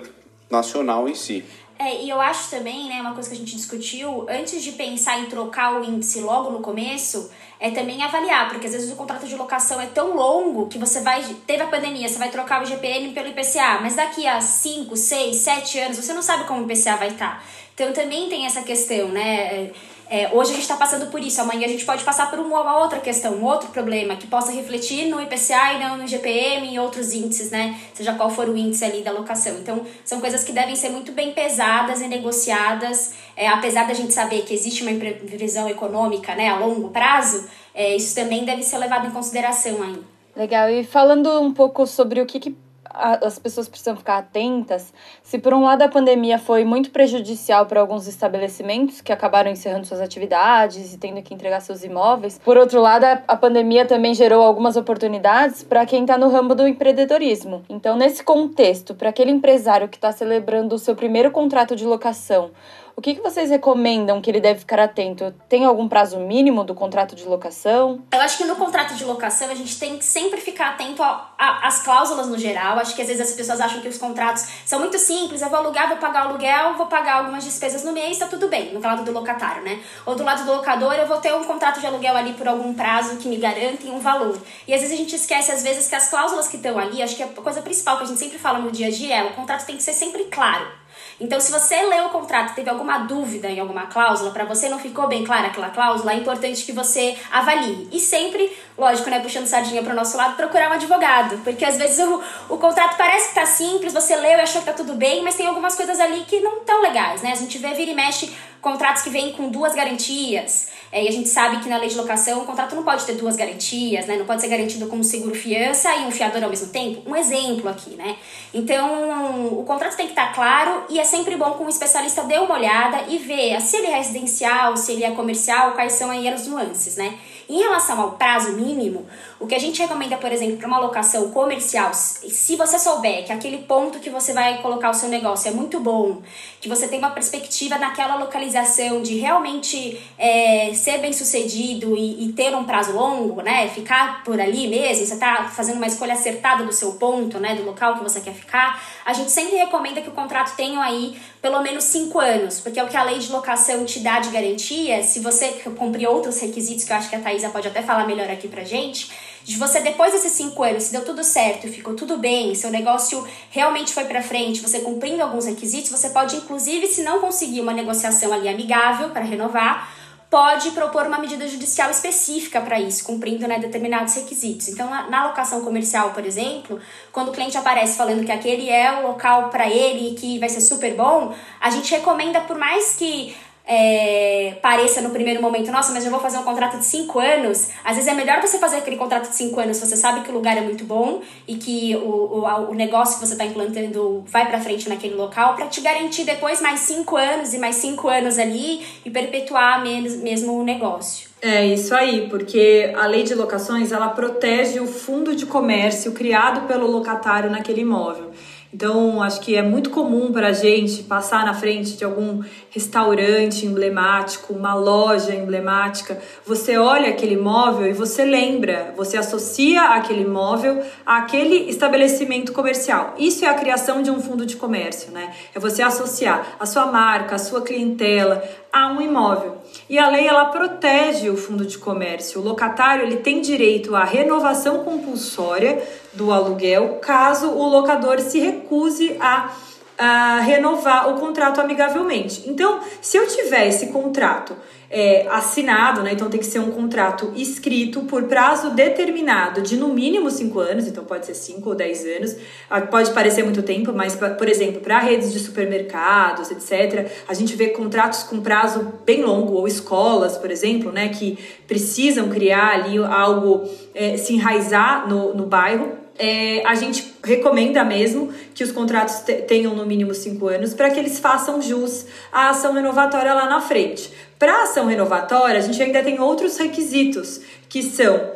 [0.50, 1.44] nacional em si.
[1.78, 5.18] É, e eu acho também, né, uma coisa que a gente discutiu, antes de pensar
[5.18, 9.26] em trocar o índice logo no começo, é também avaliar, porque às vezes o contrato
[9.26, 11.24] de locação é tão longo que você vai.
[11.46, 15.36] Teve a pandemia, você vai trocar o IGPM pelo IPCA, mas daqui a 5, 6,
[15.36, 17.44] 7 anos você não sabe como o IPCA vai estar.
[17.74, 19.72] Então também tem essa questão, né?
[20.14, 22.80] É, hoje a gente está passando por isso, amanhã a gente pode passar por uma
[22.80, 26.78] outra questão, um outro problema que possa refletir no IPCA e não no GPM e
[26.78, 27.80] outros índices, né?
[27.94, 29.54] Seja qual for o índice ali da locação.
[29.54, 34.12] Então, são coisas que devem ser muito bem pesadas e negociadas, é, apesar da gente
[34.12, 38.76] saber que existe uma previsão econômica né, a longo prazo, é, isso também deve ser
[38.76, 40.00] levado em consideração ainda.
[40.36, 42.54] Legal, e falando um pouco sobre o que, que
[42.94, 44.92] as pessoas precisam ficar atentas.
[45.22, 49.86] Se por um lado a pandemia foi muito prejudicial para alguns estabelecimentos que acabaram encerrando
[49.86, 54.42] suas atividades e tendo que entregar seus imóveis, por outro lado a pandemia também gerou
[54.42, 57.62] algumas oportunidades para quem está no ramo do empreendedorismo.
[57.68, 62.50] Então, nesse contexto, para aquele empresário que está celebrando o seu primeiro contrato de locação,
[62.96, 65.34] o que, que vocês recomendam que ele deve ficar atento?
[65.48, 68.02] Tem algum prazo mínimo do contrato de locação?
[68.12, 71.02] Eu acho que no contrato de locação a gente tem que sempre ficar atento
[71.38, 72.78] às cláusulas no geral.
[72.78, 75.42] Acho que às vezes as pessoas acham que os contratos são muito simples.
[75.42, 78.48] Eu vou alugar, vou pagar o aluguel, vou pagar algumas despesas no mês, tá tudo
[78.48, 79.80] bem, no lado do locatário, né?
[80.04, 82.74] Ou do lado do locador, eu vou ter um contrato de aluguel ali por algum
[82.74, 84.38] prazo que me garante um valor.
[84.66, 87.16] E às vezes a gente esquece, às vezes, que as cláusulas que estão ali, acho
[87.16, 89.32] que a coisa principal que a gente sempre fala no dia a dia é o
[89.32, 90.81] contrato tem que ser sempre claro.
[91.20, 94.78] Então, se você leu o contrato, teve alguma dúvida em alguma cláusula, para você não
[94.78, 97.88] ficou bem clara aquela cláusula, é importante que você avalie.
[97.92, 101.76] E sempre, lógico, né, puxando sardinha para o nosso lado, procurar um advogado, porque às
[101.76, 104.94] vezes o, o contrato parece que tá simples, você leu e achou que tá tudo
[104.94, 107.32] bem, mas tem algumas coisas ali que não tão legais, né?
[107.32, 110.68] A gente vê vira e mexe contratos que vêm com duas garantias.
[110.92, 113.14] É, e a gente sabe que na lei de locação o contrato não pode ter
[113.14, 114.16] duas garantias, né?
[114.16, 117.10] Não pode ser garantido como seguro fiança e um fiador ao mesmo tempo.
[117.10, 118.16] Um exemplo aqui, né?
[118.52, 122.36] Então, o contrato tem que estar claro e é sempre bom que um especialista dê
[122.36, 126.28] uma olhada e ver se ele é residencial, se ele é comercial, quais são aí
[126.28, 127.18] as nuances, né?
[127.52, 129.04] Em relação ao prazo mínimo,
[129.38, 133.32] o que a gente recomenda, por exemplo, para uma locação comercial, se você souber que
[133.32, 136.22] aquele ponto que você vai colocar o seu negócio é muito bom,
[136.62, 142.32] que você tem uma perspectiva naquela localização de realmente é, ser bem sucedido e, e,
[142.32, 143.68] ter um prazo longo, né?
[143.68, 147.54] Ficar por ali mesmo, você está fazendo uma escolha acertada do seu ponto, né?
[147.54, 151.20] Do local que você quer ficar, a gente sempre recomenda que o contrato tenha aí
[151.42, 154.30] pelo menos cinco anos, porque é o que a lei de locação te dá de
[154.30, 155.02] garantia.
[155.02, 158.48] Se você cumprir outros requisitos, que eu acho que a Pode até falar melhor aqui
[158.48, 159.10] pra gente,
[159.44, 163.26] de você depois desses cinco anos, se deu tudo certo, ficou tudo bem, seu negócio
[163.50, 167.72] realmente foi para frente, você cumprindo alguns requisitos, você pode inclusive, se não conseguir uma
[167.72, 169.88] negociação ali amigável para renovar,
[170.32, 174.66] pode propor uma medida judicial específica para isso, cumprindo né, determinados requisitos.
[174.68, 176.80] Então, na, na locação comercial, por exemplo,
[177.12, 180.48] quando o cliente aparece falando que aquele é o local para ele e que vai
[180.48, 185.92] ser super bom, a gente recomenda, por mais que é, pareça no primeiro momento, nossa,
[185.92, 188.76] mas eu vou fazer um contrato de cinco anos, às vezes é melhor você fazer
[188.76, 191.94] aquele contrato de cinco anos, você sabe que o lugar é muito bom e que
[191.96, 195.80] o, o, o negócio que você está implantando vai para frente naquele local, para te
[195.80, 201.30] garantir depois mais cinco anos e mais cinco anos ali e perpetuar mesmo o negócio.
[201.40, 206.68] É isso aí, porque a lei de locações ela protege o fundo de comércio criado
[206.68, 208.30] pelo locatário naquele imóvel.
[208.72, 213.66] Então, acho que é muito comum para a gente passar na frente de algum restaurante
[213.66, 216.18] emblemático, uma loja emblemática.
[216.46, 223.14] Você olha aquele imóvel e você lembra, você associa aquele imóvel àquele estabelecimento comercial.
[223.18, 225.34] Isso é a criação de um fundo de comércio, né?
[225.54, 229.61] É você associar a sua marca, a sua clientela a um imóvel.
[229.88, 232.40] E a lei ela protege o fundo de comércio.
[232.40, 235.82] O locatário ele tem direito à renovação compulsória
[236.12, 239.50] do aluguel caso o locador se recuse a
[239.98, 242.44] a renovar o contrato amigavelmente.
[242.46, 244.56] Então, se eu tiver esse contrato
[244.92, 246.12] é, assinado, né?
[246.12, 250.86] Então tem que ser um contrato escrito por prazo determinado de no mínimo 5 anos,
[250.86, 252.36] então pode ser 5 ou 10 anos,
[252.68, 257.56] ah, pode parecer muito tempo, mas, por exemplo, para redes de supermercados, etc., a gente
[257.56, 261.08] vê contratos com prazo bem longo, ou escolas, por exemplo, né?
[261.08, 267.82] Que precisam criar ali algo, é, se enraizar no, no bairro é, a gente recomenda
[267.84, 272.50] mesmo que os contratos tenham no mínimo cinco anos para que eles façam jus à
[272.50, 274.08] ação renovatória lá na frente.
[274.38, 278.30] Para a ação renovatória, a gente ainda tem outros requisitos, que são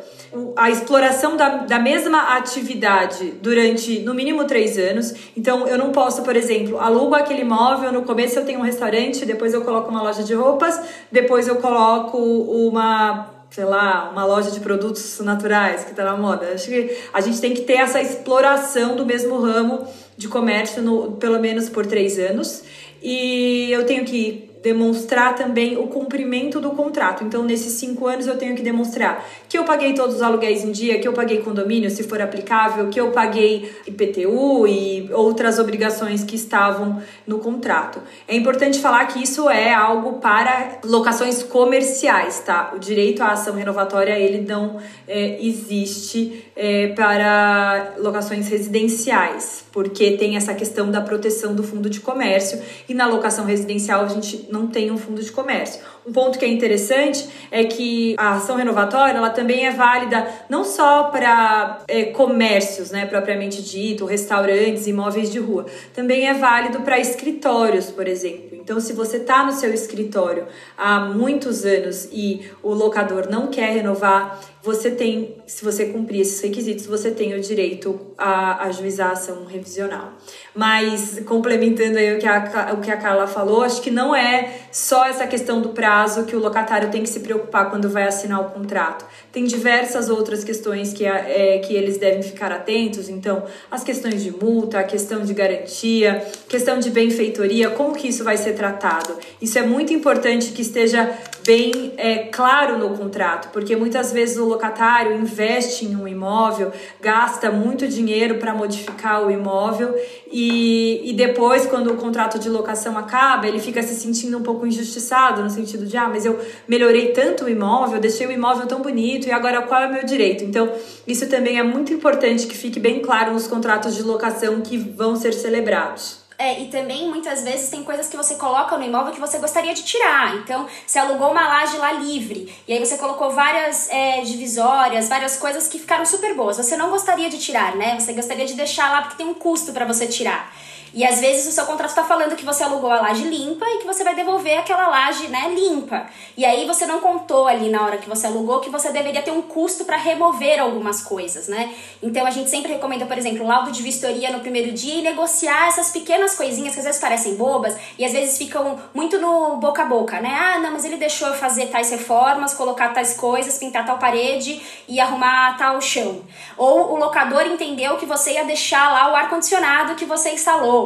[0.57, 5.13] a exploração da, da mesma atividade durante no mínimo três anos.
[5.37, 9.25] Então, eu não posso, por exemplo, alugo aquele imóvel, no começo eu tenho um restaurante,
[9.25, 10.77] depois eu coloco uma loja de roupas,
[11.09, 16.51] depois eu coloco uma sei lá, uma loja de produtos naturais que está na moda.
[16.53, 21.13] Acho que a gente tem que ter essa exploração do mesmo ramo de comércio no,
[21.13, 22.63] pelo menos por três anos.
[23.01, 27.23] E eu tenho que demonstrar também o cumprimento do contrato.
[27.23, 30.71] Então, nesses cinco anos, eu tenho que demonstrar que eu paguei todos os aluguéis em
[30.71, 36.23] dia, que eu paguei condomínio, se for aplicável, que eu paguei IPTU e outras obrigações
[36.23, 38.01] que estavam no contrato.
[38.27, 42.71] É importante falar que isso é algo para locações comerciais, tá?
[42.75, 50.35] O direito à ação renovatória, ele não é, existe é, para locações residenciais, porque tem
[50.35, 52.59] essa questão da proteção do fundo de comércio
[52.89, 55.81] e na locação residencial a gente não tem um fundo de comércio.
[56.03, 60.63] Um ponto que é interessante é que a ação renovatória ela também é válida não
[60.63, 66.97] só para é, comércios, né, propriamente dito, restaurantes, imóveis de rua, também é válido para
[66.97, 68.57] escritórios, por exemplo.
[68.67, 73.71] Então, se você está no seu escritório há muitos anos e o locador não quer
[73.73, 79.13] renovar, você tem, se você cumprir esses requisitos, você tem o direito a ajuizar a
[79.13, 80.11] ação revisional.
[80.53, 84.51] Mas, complementando aí o que, a, o que a Carla falou, acho que não é
[84.69, 88.41] só essa questão do prazo que o locatário tem que se preocupar quando vai assinar
[88.41, 89.05] o contrato.
[89.31, 93.07] Tem diversas outras questões que, é, que eles devem ficar atentos.
[93.07, 98.21] Então, as questões de multa, a questão de garantia, questão de benfeitoria, como que isso
[98.21, 99.15] vai ser tratado.
[99.41, 101.09] Isso é muito importante que esteja
[101.45, 107.51] bem é, claro no contrato, porque muitas vezes o locatário investe em um imóvel, gasta
[107.51, 109.95] muito dinheiro para modificar o imóvel
[110.31, 114.65] e, e depois, quando o contrato de locação acaba, ele fica se sentindo um pouco
[114.65, 118.81] injustiçado, no sentido de, ah, mas eu melhorei tanto o imóvel, deixei o imóvel tão
[118.81, 120.43] bonito e agora qual é o meu direito?
[120.43, 120.71] Então,
[121.07, 125.15] isso também é muito importante que fique bem claro nos contratos de locação que vão
[125.15, 126.16] ser celebrados.
[126.39, 129.73] É, e também muitas vezes tem coisas que você coloca no imóvel que você gostaria
[129.73, 130.35] de tirar.
[130.35, 135.37] Então, você alugou uma laje lá livre, e aí você colocou várias é, divisórias, várias
[135.37, 136.57] coisas que ficaram super boas.
[136.57, 137.99] Você não gostaria de tirar, né?
[137.99, 140.53] Você gostaria de deixar lá porque tem um custo para você tirar.
[140.93, 143.79] E às vezes o seu contrato está falando que você alugou a laje limpa e
[143.79, 146.07] que você vai devolver aquela laje, né, limpa.
[146.35, 149.31] E aí você não contou ali na hora que você alugou que você deveria ter
[149.31, 151.73] um custo para remover algumas coisas, né?
[152.01, 155.67] Então a gente sempre recomenda, por exemplo, laudo de vistoria no primeiro dia e negociar
[155.67, 159.83] essas pequenas coisinhas que às vezes parecem bobas e às vezes ficam muito no boca
[159.83, 160.33] a boca, né?
[160.33, 164.61] Ah, não, mas ele deixou eu fazer tais reformas, colocar tais coisas, pintar tal parede
[164.87, 166.21] e arrumar tal chão.
[166.57, 170.76] Ou o locador entendeu que você ia deixar lá o ar condicionado que você instalou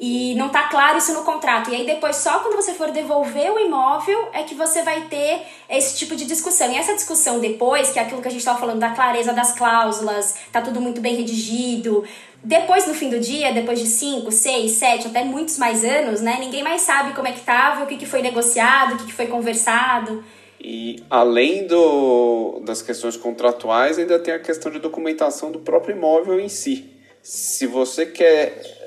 [0.00, 1.70] e não tá claro isso no contrato.
[1.70, 5.42] E aí depois só quando você for devolver o imóvel é que você vai ter
[5.68, 6.70] esse tipo de discussão.
[6.70, 9.52] E essa discussão depois, que é aquilo que a gente estava falando da clareza das
[9.52, 12.04] cláusulas, tá tudo muito bem redigido.
[12.42, 16.36] Depois, no fim do dia, depois de 5, 6, 7, até muitos mais anos, né?
[16.38, 19.12] Ninguém mais sabe como é que tava, o que, que foi negociado, o que, que
[19.12, 20.22] foi conversado.
[20.60, 26.38] E além do, das questões contratuais, ainda tem a questão de documentação do próprio imóvel
[26.38, 26.90] em si.
[27.22, 28.77] Se você quer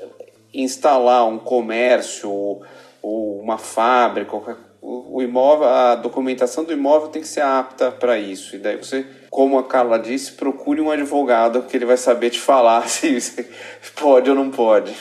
[0.52, 4.36] instalar um comércio ou uma fábrica,
[4.84, 8.56] o imóvel, a documentação do imóvel tem que ser apta para isso.
[8.56, 12.40] E daí você, como a Carla disse, procure um advogado que ele vai saber te
[12.40, 13.46] falar se
[13.94, 14.92] pode ou não pode.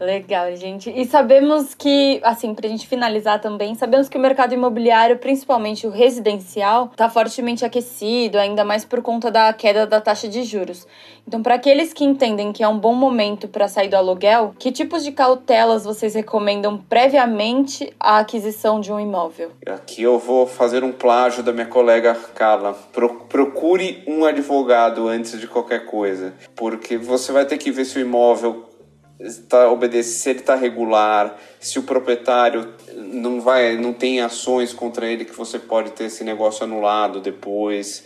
[0.00, 0.92] Legal, gente.
[0.94, 5.88] E sabemos que, assim, para a gente finalizar também, sabemos que o mercado imobiliário, principalmente
[5.88, 10.86] o residencial, está fortemente aquecido, ainda mais por conta da queda da taxa de juros.
[11.26, 14.70] Então, para aqueles que entendem que é um bom momento para sair do aluguel, que
[14.70, 19.50] tipos de cautelas vocês recomendam previamente à aquisição de um imóvel?
[19.66, 22.72] Aqui eu vou fazer um plágio da minha colega Carla.
[23.28, 28.00] Procure um advogado antes de qualquer coisa, porque você vai ter que ver se o
[28.00, 28.67] imóvel
[29.20, 35.06] está obedece se ele está regular, se o proprietário não vai, não tem ações contra
[35.06, 38.04] ele que você pode ter esse negócio anulado depois,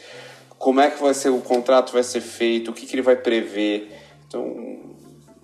[0.58, 3.16] como é que vai ser o contrato vai ser feito, o que, que ele vai
[3.16, 3.90] prever.
[4.26, 4.80] Então,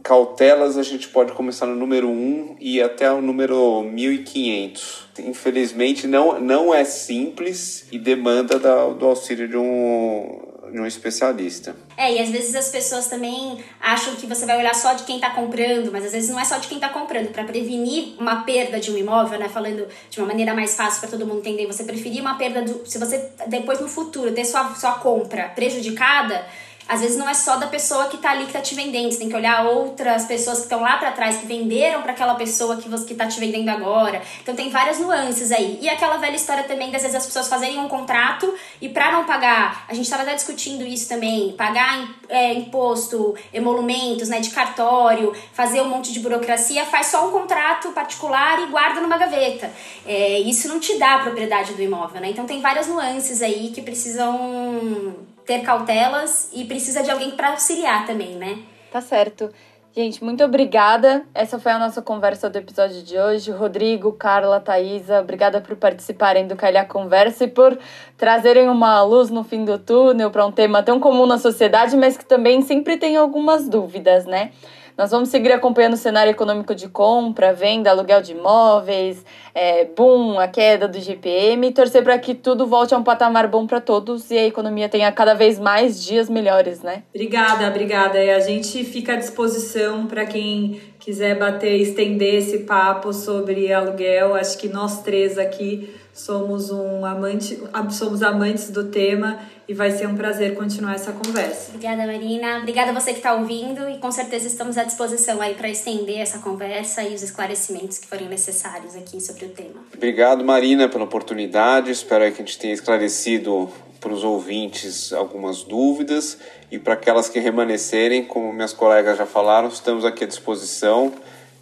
[0.03, 5.09] cautelas a gente pode começar no número 1 e até o número 1500.
[5.19, 11.77] Infelizmente não, não é simples e demanda da, do auxílio de um de um especialista.
[11.97, 15.17] É, e às vezes as pessoas também acham que você vai olhar só de quem
[15.17, 17.33] está comprando, mas às vezes não é só de quem está comprando.
[17.33, 21.11] Para prevenir uma perda de um imóvel, né, falando de uma maneira mais fácil para
[21.11, 24.75] todo mundo entender, você preferir uma perda do, se você depois no futuro ter sua,
[24.75, 26.45] sua compra prejudicada,
[26.89, 29.19] às vezes não é só da pessoa que tá ali que tá te vendendo, você
[29.19, 32.77] tem que olhar outras pessoas que estão lá para trás que venderam para aquela pessoa
[32.77, 34.23] que você que tá te vendendo agora.
[34.43, 35.79] Então tem várias nuances aí.
[35.81, 39.25] E aquela velha história também das vezes as pessoas fazerem um contrato e para não
[39.25, 45.35] pagar, a gente estava até discutindo isso também, pagar é, imposto, emolumentos, né, de cartório,
[45.53, 49.71] fazer um monte de burocracia, faz só um contrato particular e guarda numa gaveta.
[50.07, 52.31] É, isso não te dá a propriedade do imóvel, né?
[52.31, 55.17] Então tem várias nuances aí que precisam
[55.49, 58.59] ter cautelas e precisa de alguém para auxiliar também, né?
[58.93, 59.51] Tá certo.
[59.97, 61.25] Gente, muito obrigada.
[61.35, 63.51] Essa foi a nossa conversa do episódio de hoje.
[63.51, 67.79] Rodrigo, Carla, Thaisa, obrigada por participarem do Calhar Conversa e por
[68.19, 72.19] trazerem uma luz no fim do túnel para um tema tão comum na sociedade, mas
[72.19, 74.53] que também sempre tem algumas dúvidas, né?
[74.99, 79.25] Nós vamos seguir acompanhando o cenário econômico de compra, venda, aluguel de imóveis,
[79.55, 83.47] é, boom, a queda do GPM e torcer para que tudo volte a um patamar
[83.47, 87.05] bom para todos e a economia tenha cada vez mais dias melhores, né?
[87.15, 88.19] Obrigada, obrigada.
[88.19, 94.35] E a gente fica à disposição para quem quiser bater, estender esse papo sobre aluguel.
[94.35, 97.57] Acho que nós três aqui somos um amante,
[97.91, 99.39] somos amantes do tema
[99.69, 101.69] e vai ser um prazer continuar essa conversa.
[101.69, 102.59] Obrigada, Marina.
[102.59, 106.19] Obrigada a você que está ouvindo e com certeza estamos à disposição aí para estender
[106.19, 109.85] essa conversa e os esclarecimentos que forem necessários aqui sobre o tema.
[109.95, 111.91] Obrigado, Marina, pela oportunidade.
[111.91, 116.39] Espero que a gente tenha esclarecido para os ouvintes algumas dúvidas
[116.71, 121.13] e para aquelas que remanescerem, como minhas colegas já falaram, estamos aqui à disposição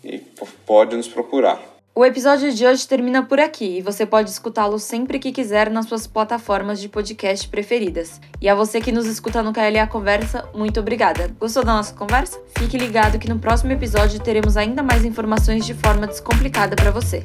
[0.04, 0.18] e
[0.64, 1.75] pode nos procurar.
[1.98, 5.86] O episódio de hoje termina por aqui e você pode escutá-lo sempre que quiser nas
[5.86, 8.20] suas plataformas de podcast preferidas.
[8.38, 11.34] E a você que nos escuta no KLA Conversa, muito obrigada.
[11.40, 12.38] Gostou da nossa conversa?
[12.58, 17.22] Fique ligado que no próximo episódio teremos ainda mais informações de forma descomplicada para você.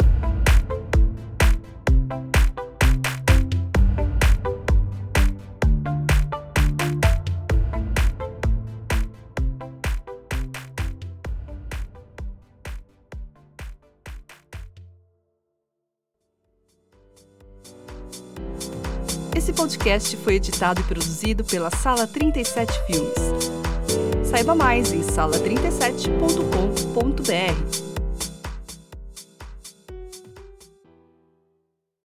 [19.82, 23.16] Podcast foi editado e produzido pela Sala 37 Filmes.
[24.30, 27.91] Saiba mais em sala37.com.br.